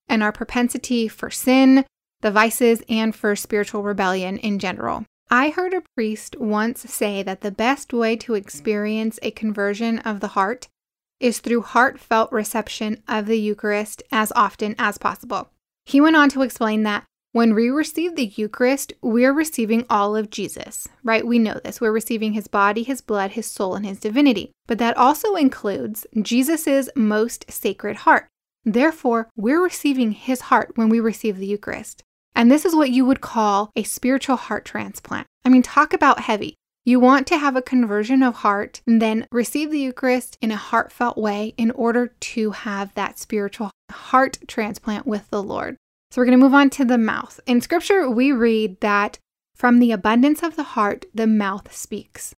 and 0.09 0.23
our 0.23 0.31
propensity 0.31 1.09
for 1.09 1.31
sin, 1.31 1.85
the 2.21 2.31
vices, 2.31 2.81
and 2.89 3.15
for 3.15 3.35
spiritual 3.35 3.83
rebellion 3.83 4.39
in 4.39 4.61
general. 4.61 5.05
I 5.29 5.51
heard 5.51 5.75
a 5.75 5.83
priest 5.97 6.39
once 6.39 6.83
say 6.83 7.25
that 7.25 7.41
the 7.41 7.51
best 7.51 7.93
way 7.93 8.15
to 8.19 8.35
experience 8.35 9.19
a 9.21 9.33
conversion 9.33 9.99
of 9.99 10.21
the 10.21 10.29
heart 10.29 10.69
is 11.19 11.41
through 11.41 11.63
heartfelt 11.63 12.31
reception 12.31 13.03
of 13.09 13.27
the 13.27 13.39
Eucharist 13.41 14.05
as 14.13 14.33
often 14.37 14.77
as 14.79 14.97
possible. 14.97 15.51
He 15.87 16.01
went 16.01 16.17
on 16.17 16.29
to 16.31 16.43
explain 16.43 16.83
that 16.83 17.05
when 17.31 17.55
we 17.55 17.69
receive 17.69 18.17
the 18.17 18.33
Eucharist, 18.35 18.93
we're 19.03 19.33
receiving 19.33 19.87
all 19.89 20.17
of 20.17 20.31
Jesus, 20.31 20.89
right? 21.05 21.25
We 21.25 21.39
know 21.39 21.61
this. 21.63 21.81
We're 21.81 21.93
receiving 21.93 22.33
his 22.33 22.49
body, 22.49 22.83
his 22.83 23.01
blood, 23.01 23.33
his 23.33 23.47
soul, 23.47 23.77
and 23.77 23.87
his 23.87 24.01
divinity. 24.01 24.51
But 24.67 24.79
that 24.79 24.97
also 24.97 25.37
includes 25.37 26.07
Jesus' 26.21 26.89
most 26.97 27.45
sacred 27.49 27.99
heart. 27.99 28.27
Therefore, 28.65 29.29
we're 29.37 29.63
receiving 29.63 30.11
his 30.11 30.41
heart 30.43 30.73
when 30.75 30.89
we 30.89 30.99
receive 30.99 31.37
the 31.37 31.47
Eucharist. 31.47 32.03
And 32.35 32.51
this 32.51 32.65
is 32.65 32.75
what 32.75 32.91
you 32.91 33.05
would 33.05 33.21
call 33.21 33.71
a 33.77 33.85
spiritual 33.85 34.37
heart 34.37 34.65
transplant. 34.65 35.29
I 35.45 35.51
mean, 35.51 35.63
talk 35.63 35.93
about 35.93 36.21
heavy. 36.21 36.57
You 36.85 36.99
want 36.99 37.27
to 37.29 37.39
have 37.39 37.55
a 37.55 37.63
conversion 37.63 38.23
of 38.23 38.37
heart 38.37 38.81
and 38.87 39.01
then 39.01 39.27
receive 39.31 39.71
the 39.71 39.81
Eucharist 39.81 40.37
in 40.41 40.51
a 40.51 40.57
heartfelt 40.57 41.17
way 41.17 41.55
in 41.57 41.71
order 41.73 42.09
to 42.09 42.51
have 42.51 42.93
that 42.95 43.19
spiritual 43.19 43.71
heart 43.91 44.39
transplant 44.47 45.07
with 45.07 45.29
the 45.31 45.43
Lord. 45.43 45.77
So 46.11 46.21
we're 46.21 46.27
going 46.27 46.39
to 46.39 46.45
move 46.45 46.55
on 46.55 46.71
to 46.71 46.85
the 46.85 46.99
mouth. 46.99 47.41
In 47.47 47.61
scripture, 47.61 48.09
we 48.09 48.33
read 48.33 48.81
that 48.81 49.19
from 49.55 49.79
the 49.79 49.93
abundance 49.93 50.43
of 50.43 50.57
the 50.57 50.63
heart, 50.63 51.07
the 51.15 51.27
mouth 51.27 51.75
speaks. 51.75 52.35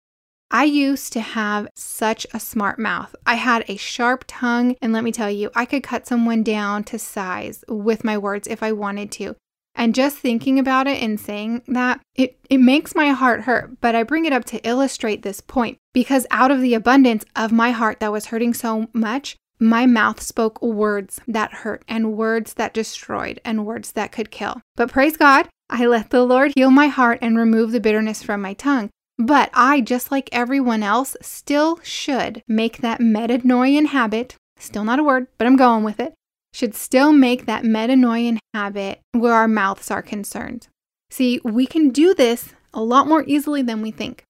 I 0.49 0.63
used 0.63 1.11
to 1.13 1.19
have 1.19 1.67
such 1.75 2.25
a 2.33 2.39
smart 2.39 2.79
mouth. 2.79 3.13
I 3.25 3.35
had 3.35 3.65
a 3.67 3.75
sharp 3.75 4.23
tongue, 4.27 4.75
and 4.81 4.93
let 4.93 5.03
me 5.03 5.11
tell 5.11 5.29
you, 5.29 5.51
I 5.53 5.65
could 5.65 5.83
cut 5.83 6.07
someone 6.07 6.41
down 6.43 6.85
to 6.85 6.97
size 6.97 7.65
with 7.67 8.05
my 8.05 8.17
words 8.17 8.47
if 8.47 8.63
I 8.63 8.71
wanted 8.71 9.11
to. 9.13 9.35
And 9.75 9.93
just 9.93 10.17
thinking 10.17 10.57
about 10.57 10.87
it 10.87 11.03
and 11.03 11.19
saying 11.19 11.63
that, 11.67 11.99
it, 12.15 12.39
it 12.49 12.59
makes 12.59 12.95
my 12.95 13.09
heart 13.09 13.41
hurt. 13.41 13.79
But 13.81 13.93
I 13.93 14.03
bring 14.03 14.25
it 14.25 14.33
up 14.33 14.45
to 14.45 14.67
illustrate 14.67 15.21
this 15.21 15.41
point 15.41 15.77
because 15.93 16.25
out 16.31 16.49
of 16.49 16.61
the 16.61 16.73
abundance 16.73 17.25
of 17.35 17.51
my 17.51 17.71
heart 17.71 17.99
that 17.99 18.11
was 18.11 18.27
hurting 18.27 18.53
so 18.53 18.87
much, 18.93 19.35
my 19.59 19.85
mouth 19.85 20.21
spoke 20.21 20.61
words 20.61 21.19
that 21.27 21.53
hurt 21.53 21.83
and 21.87 22.13
words 22.13 22.53
that 22.55 22.73
destroyed 22.73 23.39
and 23.43 23.65
words 23.65 23.93
that 23.93 24.11
could 24.11 24.31
kill. 24.31 24.61
But 24.75 24.91
praise 24.91 25.17
God, 25.17 25.47
I 25.69 25.85
let 25.85 26.11
the 26.11 26.23
Lord 26.23 26.53
heal 26.55 26.71
my 26.71 26.87
heart 26.87 27.19
and 27.21 27.37
remove 27.37 27.71
the 27.71 27.79
bitterness 27.79 28.23
from 28.23 28.41
my 28.41 28.53
tongue. 28.53 28.89
But 29.17 29.49
I, 29.53 29.81
just 29.81 30.11
like 30.11 30.29
everyone 30.31 30.83
else, 30.83 31.17
still 31.21 31.79
should 31.81 32.43
make 32.47 32.77
that 32.77 32.99
metanoian 32.99 33.87
habit, 33.87 34.35
still 34.59 34.83
not 34.83 34.99
a 34.99 35.03
word, 35.03 35.27
but 35.37 35.47
I'm 35.47 35.55
going 35.55 35.83
with 35.83 35.99
it, 35.99 36.13
should 36.53 36.75
still 36.75 37.11
make 37.11 37.45
that 37.45 37.63
metanoian 37.63 38.37
habit 38.53 39.01
where 39.13 39.33
our 39.33 39.47
mouths 39.47 39.89
are 39.89 40.03
concerned. 40.03 40.67
See, 41.09 41.39
we 41.43 41.65
can 41.65 41.89
do 41.89 42.13
this 42.13 42.53
a 42.73 42.83
lot 42.83 43.07
more 43.07 43.23
easily 43.25 43.61
than 43.61 43.81
we 43.81 43.91
think. 43.91 44.23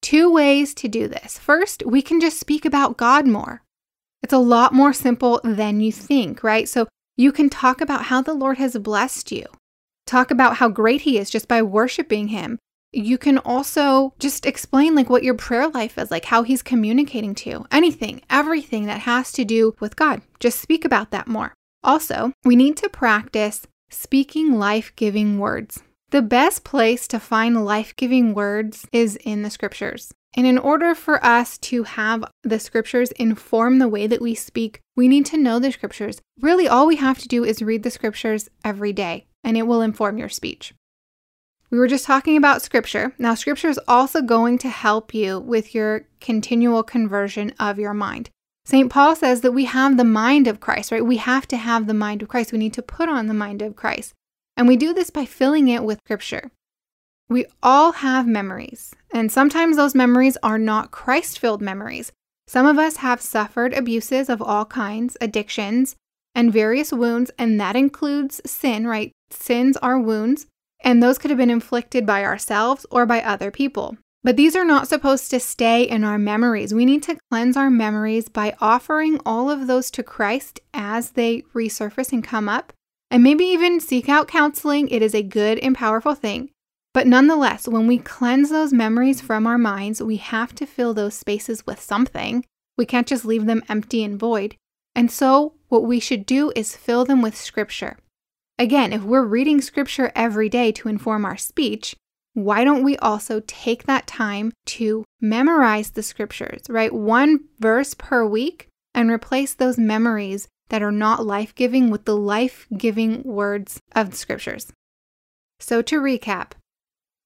Two 0.00 0.30
ways 0.30 0.74
to 0.74 0.88
do 0.88 1.08
this. 1.08 1.38
First, 1.38 1.82
we 1.84 2.02
can 2.02 2.20
just 2.20 2.40
speak 2.40 2.64
about 2.64 2.96
God 2.96 3.26
more. 3.26 3.62
It's 4.24 4.32
a 4.32 4.38
lot 4.38 4.72
more 4.72 4.94
simple 4.94 5.38
than 5.44 5.80
you 5.80 5.92
think, 5.92 6.42
right? 6.42 6.66
So 6.66 6.88
you 7.14 7.30
can 7.30 7.50
talk 7.50 7.82
about 7.82 8.04
how 8.04 8.22
the 8.22 8.32
Lord 8.32 8.56
has 8.56 8.74
blessed 8.78 9.30
you. 9.30 9.44
Talk 10.06 10.30
about 10.30 10.56
how 10.56 10.70
great 10.70 11.02
He 11.02 11.18
is 11.18 11.28
just 11.28 11.46
by 11.46 11.60
worshiping 11.60 12.28
Him. 12.28 12.58
You 12.90 13.18
can 13.18 13.36
also 13.36 14.14
just 14.18 14.46
explain 14.46 14.94
like 14.94 15.10
what 15.10 15.24
your 15.24 15.34
prayer 15.34 15.68
life 15.68 15.98
is, 15.98 16.10
like 16.10 16.24
how 16.24 16.42
He's 16.42 16.62
communicating 16.62 17.34
to 17.34 17.50
you. 17.50 17.66
Anything, 17.70 18.22
everything 18.30 18.86
that 18.86 19.00
has 19.00 19.30
to 19.32 19.44
do 19.44 19.76
with 19.78 19.94
God. 19.94 20.22
Just 20.40 20.58
speak 20.58 20.86
about 20.86 21.10
that 21.10 21.28
more. 21.28 21.52
Also, 21.82 22.32
we 22.46 22.56
need 22.56 22.78
to 22.78 22.88
practice 22.88 23.66
speaking 23.90 24.58
life 24.58 24.90
giving 24.96 25.38
words. 25.38 25.82
The 26.12 26.22
best 26.22 26.64
place 26.64 27.06
to 27.08 27.20
find 27.20 27.62
life 27.62 27.94
giving 27.94 28.32
words 28.32 28.88
is 28.90 29.16
in 29.16 29.42
the 29.42 29.50
scriptures. 29.50 30.14
And 30.36 30.46
in 30.46 30.58
order 30.58 30.94
for 30.94 31.24
us 31.24 31.58
to 31.58 31.84
have 31.84 32.24
the 32.42 32.58
scriptures 32.58 33.12
inform 33.12 33.78
the 33.78 33.88
way 33.88 34.06
that 34.06 34.20
we 34.20 34.34
speak, 34.34 34.80
we 34.96 35.06
need 35.06 35.26
to 35.26 35.38
know 35.38 35.58
the 35.58 35.70
scriptures. 35.70 36.20
Really, 36.40 36.66
all 36.66 36.86
we 36.86 36.96
have 36.96 37.18
to 37.20 37.28
do 37.28 37.44
is 37.44 37.62
read 37.62 37.84
the 37.84 37.90
scriptures 37.90 38.48
every 38.64 38.92
day, 38.92 39.26
and 39.44 39.56
it 39.56 39.66
will 39.66 39.80
inform 39.80 40.18
your 40.18 40.28
speech. 40.28 40.74
We 41.70 41.78
were 41.78 41.88
just 41.88 42.04
talking 42.04 42.36
about 42.36 42.62
scripture. 42.62 43.14
Now, 43.18 43.34
scripture 43.34 43.68
is 43.68 43.80
also 43.86 44.22
going 44.22 44.58
to 44.58 44.68
help 44.68 45.14
you 45.14 45.38
with 45.38 45.74
your 45.74 46.06
continual 46.20 46.82
conversion 46.82 47.52
of 47.58 47.78
your 47.78 47.94
mind. 47.94 48.30
St. 48.66 48.90
Paul 48.90 49.14
says 49.14 49.42
that 49.42 49.52
we 49.52 49.66
have 49.66 49.96
the 49.96 50.04
mind 50.04 50.46
of 50.46 50.60
Christ, 50.60 50.90
right? 50.90 51.04
We 51.04 51.18
have 51.18 51.46
to 51.48 51.56
have 51.56 51.86
the 51.86 51.94
mind 51.94 52.22
of 52.22 52.28
Christ. 52.28 52.52
We 52.52 52.58
need 52.58 52.74
to 52.74 52.82
put 52.82 53.08
on 53.08 53.26
the 53.26 53.34
mind 53.34 53.60
of 53.60 53.76
Christ. 53.76 54.14
And 54.56 54.66
we 54.66 54.76
do 54.76 54.94
this 54.94 55.10
by 55.10 55.26
filling 55.26 55.68
it 55.68 55.84
with 55.84 55.98
scripture. 56.04 56.50
We 57.28 57.46
all 57.62 57.92
have 57.92 58.26
memories, 58.26 58.94
and 59.12 59.32
sometimes 59.32 59.76
those 59.76 59.94
memories 59.94 60.36
are 60.42 60.58
not 60.58 60.90
Christ 60.90 61.38
filled 61.38 61.62
memories. 61.62 62.12
Some 62.46 62.66
of 62.66 62.78
us 62.78 62.96
have 62.96 63.20
suffered 63.20 63.72
abuses 63.72 64.28
of 64.28 64.42
all 64.42 64.66
kinds, 64.66 65.16
addictions, 65.20 65.96
and 66.34 66.52
various 66.52 66.92
wounds, 66.92 67.30
and 67.38 67.58
that 67.60 67.76
includes 67.76 68.40
sin, 68.44 68.86
right? 68.86 69.12
Sins 69.30 69.76
are 69.78 69.98
wounds, 69.98 70.46
and 70.82 71.02
those 71.02 71.16
could 71.16 71.30
have 71.30 71.38
been 71.38 71.50
inflicted 71.50 72.04
by 72.04 72.24
ourselves 72.24 72.84
or 72.90 73.06
by 73.06 73.22
other 73.22 73.50
people. 73.50 73.96
But 74.22 74.36
these 74.36 74.56
are 74.56 74.64
not 74.64 74.88
supposed 74.88 75.30
to 75.30 75.40
stay 75.40 75.82
in 75.82 76.02
our 76.02 76.18
memories. 76.18 76.72
We 76.72 76.86
need 76.86 77.02
to 77.04 77.18
cleanse 77.30 77.56
our 77.56 77.70
memories 77.70 78.28
by 78.28 78.56
offering 78.60 79.20
all 79.26 79.50
of 79.50 79.66
those 79.66 79.90
to 79.92 80.02
Christ 80.02 80.60
as 80.72 81.10
they 81.10 81.42
resurface 81.54 82.12
and 82.12 82.24
come 82.24 82.48
up. 82.48 82.72
And 83.10 83.22
maybe 83.22 83.44
even 83.44 83.80
seek 83.80 84.08
out 84.08 84.26
counseling. 84.26 84.88
It 84.88 85.02
is 85.02 85.14
a 85.14 85.22
good 85.22 85.58
and 85.58 85.74
powerful 85.76 86.14
thing. 86.14 86.50
But 86.94 87.08
nonetheless, 87.08 87.66
when 87.66 87.88
we 87.88 87.98
cleanse 87.98 88.50
those 88.50 88.72
memories 88.72 89.20
from 89.20 89.48
our 89.48 89.58
minds, 89.58 90.00
we 90.00 90.16
have 90.16 90.54
to 90.54 90.64
fill 90.64 90.94
those 90.94 91.14
spaces 91.14 91.66
with 91.66 91.80
something. 91.80 92.46
We 92.78 92.86
can't 92.86 93.08
just 93.08 93.24
leave 93.24 93.46
them 93.46 93.64
empty 93.68 94.04
and 94.04 94.18
void. 94.18 94.54
And 94.94 95.10
so, 95.10 95.54
what 95.68 95.84
we 95.84 95.98
should 95.98 96.24
do 96.24 96.52
is 96.54 96.76
fill 96.76 97.04
them 97.04 97.20
with 97.20 97.36
scripture. 97.36 97.98
Again, 98.60 98.92
if 98.92 99.02
we're 99.02 99.24
reading 99.24 99.60
scripture 99.60 100.12
every 100.14 100.48
day 100.48 100.70
to 100.70 100.88
inform 100.88 101.24
our 101.24 101.36
speech, 101.36 101.96
why 102.34 102.62
don't 102.62 102.84
we 102.84 102.96
also 102.98 103.42
take 103.46 103.84
that 103.84 104.06
time 104.06 104.52
to 104.66 105.04
memorize 105.20 105.90
the 105.90 106.02
scriptures, 106.02 106.62
right? 106.68 106.94
One 106.94 107.40
verse 107.58 107.94
per 107.94 108.24
week 108.24 108.68
and 108.94 109.10
replace 109.10 109.54
those 109.54 109.78
memories 109.78 110.46
that 110.68 110.82
are 110.82 110.92
not 110.92 111.26
life 111.26 111.56
giving 111.56 111.90
with 111.90 112.04
the 112.04 112.16
life 112.16 112.68
giving 112.76 113.24
words 113.24 113.80
of 113.96 114.10
the 114.10 114.16
scriptures. 114.16 114.72
So, 115.58 115.82
to 115.82 116.00
recap, 116.00 116.52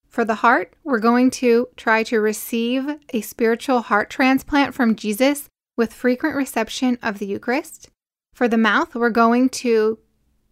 for 0.09 0.25
the 0.25 0.37
heart, 0.37 0.75
we're 0.85 0.99
going 0.99 1.31
to 1.31 1.69
try 1.77 2.03
to 2.05 2.21
receive 2.21 2.99
a 3.13 3.21
spiritual 3.21 3.83
heart 3.83 4.11
transplant 4.11 4.75
from 4.75 4.97
Jesus 4.97 5.49
with 5.77 5.93
frequent 5.93 6.35
reception 6.35 6.99
of 7.03 7.19
the 7.19 7.27
Eucharist. 7.27 7.89
For 8.35 8.49
the 8.49 8.59
mouth, 8.59 8.95
we're 8.95 9.11
going 9.11 9.49
to 9.51 9.99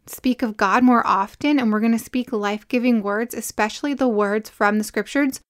speak 0.07 0.43
of 0.43 0.57
God 0.57 0.85
more 0.85 1.05
often 1.07 1.59
and 1.59 1.73
we're 1.73 1.81
going 1.81 1.93
to 1.93 1.99
speak 1.99 2.33
life 2.33 2.69
giving 2.69 3.03
words, 3.03 3.35
especially 3.35 3.95
the 3.95 4.09
words 4.09 4.49
from 4.51 4.79
the 4.79 4.85
scriptures, 4.85 5.41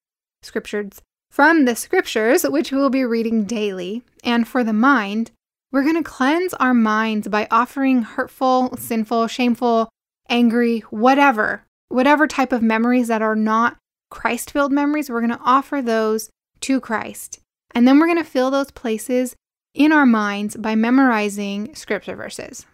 scriptures, 0.42 1.02
from 1.30 1.64
the 1.64 1.76
scriptures, 1.76 2.44
which 2.44 2.72
we'll 2.72 2.90
be 2.90 3.04
reading 3.04 3.44
daily. 3.44 4.02
And 4.24 4.48
for 4.48 4.64
the 4.64 4.72
mind, 4.72 5.30
we're 5.72 5.82
going 5.82 6.02
to 6.02 6.08
cleanse 6.08 6.54
our 6.54 6.72
minds 6.72 7.28
by 7.28 7.48
offering 7.50 8.02
hurtful, 8.02 8.76
sinful, 8.76 9.26
shameful, 9.26 9.90
angry, 10.28 10.80
whatever, 10.90 11.64
whatever 11.88 12.26
type 12.26 12.52
of 12.52 12.62
memories 12.62 13.08
that 13.08 13.20
are 13.20 13.36
not 13.36 13.76
Christ 14.10 14.50
filled 14.50 14.72
memories, 14.72 15.10
we're 15.10 15.20
going 15.20 15.30
to 15.30 15.40
offer 15.44 15.82
those 15.82 16.30
to 16.60 16.80
Christ. 16.80 17.40
And 17.74 17.86
then 17.86 17.98
we're 17.98 18.06
going 18.06 18.18
to 18.18 18.24
fill 18.24 18.50
those 18.50 18.70
places 18.70 19.34
in 19.74 19.92
our 19.92 20.06
minds 20.06 20.56
by 20.56 20.74
memorizing 20.74 21.74
scripture 21.74 22.16
verses. 22.16 22.66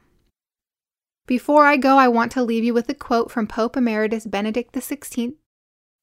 Before 1.27 1.67
I 1.67 1.77
go, 1.77 1.99
I 1.99 2.09
want 2.09 2.33
to 2.33 2.43
leave 2.43 2.65
you 2.65 2.75
with 2.75 2.89
a 2.89 2.95
quote 2.95 3.31
from 3.31 3.47
Pope 3.47 3.77
Emeritus 3.77 4.27
Benedict 4.27 4.73
XVI 4.75 5.35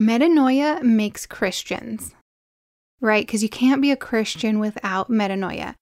Metanoia 0.01 0.81
makes 0.81 1.25
Christians, 1.25 2.15
right? 3.01 3.25
Because 3.25 3.43
you 3.43 3.49
can't 3.49 3.81
be 3.81 3.91
a 3.91 3.97
Christian 3.97 4.59
without 4.59 5.09
metanoia. 5.09 5.75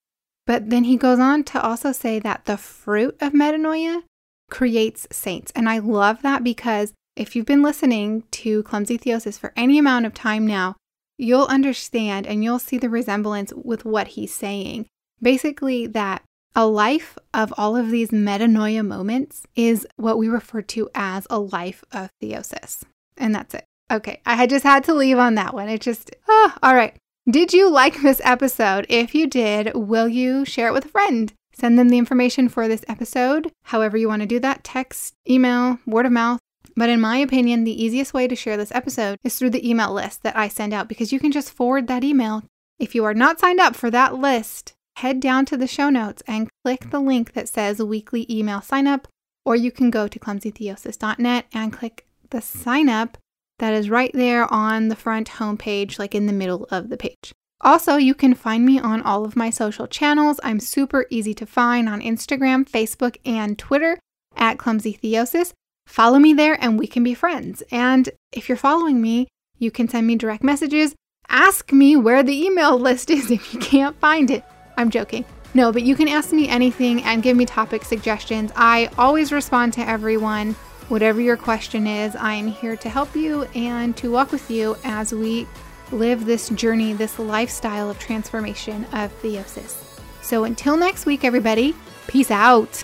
But 0.48 0.70
then 0.70 0.86
he 0.86 0.98
goes 0.98 1.20
on 1.20 1.44
to 1.46 1.62
also 1.62 1.92
say 1.92 2.18
that 2.20 2.46
the 2.46 2.58
fruit 2.58 3.16
of 3.22 3.34
metanoia 3.34 4.04
creates 4.50 5.08
saints. 5.12 5.52
And 5.56 5.70
I 5.70 5.80
love 5.80 6.24
that 6.24 6.44
because 6.44 6.94
if 7.18 7.36
you've 7.36 7.46
been 7.46 7.64
listening 7.64 8.24
to 8.32 8.64
Clumsy 8.64 8.98
Theosis 8.98 9.40
for 9.40 9.52
any 9.56 9.80
amount 9.80 10.06
of 10.06 10.14
time 10.14 10.46
now, 10.46 10.76
you'll 11.18 11.46
understand 11.46 12.28
and 12.28 12.44
you'll 12.44 12.60
see 12.60 12.78
the 12.78 12.90
resemblance 12.90 13.52
with 13.54 13.84
what 13.84 14.10
he's 14.10 14.34
saying. 14.34 14.86
Basically, 15.22 15.88
that 15.88 16.22
a 16.56 16.66
life 16.68 17.18
of 17.34 17.54
all 17.58 17.76
of 17.76 17.90
these 17.90 18.12
metanoia 18.12 18.86
moments 18.86 19.46
is 19.56 19.88
what 19.96 20.18
we 20.18 20.28
refer 20.28 20.62
to 20.62 20.90
as 20.94 21.26
a 21.30 21.40
life 21.40 21.84
of 21.92 22.10
theosis. 22.22 22.84
And 23.18 23.34
that's 23.34 23.56
it. 23.56 23.66
Okay, 23.90 24.22
I 24.26 24.36
had 24.36 24.50
just 24.50 24.64
had 24.64 24.84
to 24.86 24.94
leave 24.94 25.18
on 25.18 25.36
that 25.36 25.54
one. 25.54 25.70
It 25.70 25.82
just, 25.82 26.12
oh, 26.28 26.54
all 26.62 26.76
right. 26.76 26.96
Did 27.30 27.52
you 27.52 27.70
like 27.70 28.02
this 28.02 28.22
episode? 28.24 28.86
If 28.90 29.16
you 29.16 29.28
did, 29.28 29.72
will 29.74 30.08
you 30.08 30.46
share 30.46 30.68
it 30.68 30.74
with 30.74 30.86
a 30.86 30.90
friend? 30.90 31.34
Send 31.54 31.80
them 31.80 31.90
the 31.90 31.98
information 31.98 32.48
for 32.48 32.68
this 32.68 32.86
episode, 32.88 33.52
however 33.64 33.98
you 33.98 34.08
want 34.08 34.22
to 34.22 34.28
do 34.28 34.40
that 34.40 34.64
text, 34.64 35.16
email, 35.28 35.80
word 35.88 36.06
of 36.06 36.12
mouth. 36.12 36.40
But 36.78 36.90
in 36.90 37.02
my 37.02 37.18
opinion, 37.18 37.64
the 37.64 37.84
easiest 37.84 38.14
way 38.14 38.28
to 38.28 38.36
share 38.36 38.56
this 38.56 38.72
episode 38.72 39.18
is 39.24 39.38
through 39.38 39.50
the 39.50 39.68
email 39.68 39.92
list 39.92 40.22
that 40.22 40.38
I 40.38 40.48
send 40.48 40.74
out 40.74 40.88
because 40.88 41.12
you 41.12 41.20
can 41.20 41.32
just 41.32 41.52
forward 41.52 41.88
that 41.88 42.04
email. 42.04 42.44
If 42.78 42.94
you 42.94 43.04
are 43.04 43.16
not 43.16 43.40
signed 43.40 43.60
up 43.60 43.76
for 43.76 43.90
that 43.90 44.14
list, 44.14 44.76
head 44.98 45.20
down 45.20 45.46
to 45.48 45.58
the 45.58 45.66
show 45.66 45.90
notes 45.90 46.22
and 46.28 46.50
click 46.64 46.92
the 46.92 47.00
link 47.00 47.34
that 47.34 47.50
says 47.50 47.82
weekly 47.82 48.28
email 48.30 48.62
sign 48.62 48.86
up, 48.86 49.08
or 49.44 49.56
you 49.56 49.72
can 49.72 49.90
go 49.90 50.08
to 50.08 50.20
clumsytheosis.net 50.20 51.48
and 51.52 51.74
click 51.74 52.06
the 52.30 52.42
sign 52.42 52.90
up 52.90 53.18
that 53.58 53.74
is 53.74 53.90
right 53.90 54.12
there 54.14 54.52
on 54.54 54.90
the 54.90 54.96
front 54.96 55.30
homepage, 55.30 55.98
like 55.98 56.14
in 56.14 56.28
the 56.28 56.34
middle 56.34 56.68
of 56.70 56.90
the 56.90 56.98
page. 56.98 57.34
Also, 57.62 57.96
you 57.96 58.14
can 58.14 58.36
find 58.36 58.64
me 58.64 58.80
on 58.80 59.02
all 59.02 59.26
of 59.26 59.36
my 59.36 59.50
social 59.50 59.88
channels. 59.88 60.40
I'm 60.44 60.60
super 60.60 61.08
easy 61.10 61.34
to 61.34 61.46
find 61.48 61.90
on 61.90 62.02
Instagram, 62.02 62.70
Facebook, 62.70 63.18
and 63.26 63.58
Twitter 63.58 63.98
at 64.36 64.60
Clumsy 64.60 64.94
Theosis. 64.94 65.54
Follow 65.88 66.20
me 66.20 66.34
there 66.34 66.62
and 66.62 66.78
we 66.78 66.86
can 66.86 67.02
be 67.02 67.14
friends. 67.14 67.64
And 67.72 68.10
if 68.34 68.50
you're 68.50 68.58
following 68.58 69.02
me, 69.02 69.30
you 69.58 69.72
can 69.72 69.88
send 69.88 70.06
me 70.06 70.18
direct 70.18 70.44
messages. 70.44 70.94
Ask 71.30 71.72
me 71.72 71.96
where 71.96 72.22
the 72.22 72.46
email 72.46 72.78
list 72.88 73.10
is 73.10 73.32
if 73.32 73.54
you 73.54 73.60
can't 73.60 73.98
find 74.00 74.30
it. 74.30 74.44
I'm 74.76 74.92
joking. 74.92 75.26
No, 75.54 75.72
but 75.72 75.84
you 75.84 75.96
can 75.96 76.10
ask 76.10 76.34
me 76.34 76.50
anything 76.50 77.02
and 77.04 77.24
give 77.24 77.38
me 77.38 77.46
topic 77.46 77.86
suggestions. 77.86 78.52
I 78.56 78.92
always 78.98 79.32
respond 79.32 79.74
to 79.74 79.90
everyone. 79.90 80.54
Whatever 80.90 81.22
your 81.22 81.38
question 81.38 81.88
is, 81.88 82.16
I 82.16 82.34
am 82.34 82.48
here 82.48 82.76
to 82.76 82.90
help 82.90 83.16
you 83.16 83.44
and 83.56 83.96
to 83.98 84.12
walk 84.12 84.32
with 84.32 84.52
you 84.52 84.76
as 84.84 85.14
we 85.14 85.48
live 85.92 86.26
this 86.26 86.50
journey, 86.50 86.94
this 86.94 87.18
lifestyle 87.18 87.90
of 87.90 87.98
transformation 87.98 88.84
of 88.92 89.12
theosis. 89.22 89.84
So 90.22 90.44
until 90.44 90.76
next 90.76 91.06
week, 91.06 91.24
everybody, 91.24 91.74
peace 92.08 92.30
out. 92.30 92.84